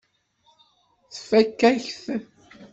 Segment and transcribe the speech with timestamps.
[1.15, 1.97] Tfakk-ak-t.